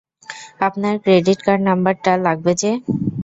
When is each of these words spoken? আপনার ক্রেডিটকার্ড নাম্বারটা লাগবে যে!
আপনার 0.61 0.95
ক্রেডিটকার্ড 1.03 1.61
নাম্বারটা 1.69 2.11
লাগবে 2.25 2.51
যে! 2.61 2.71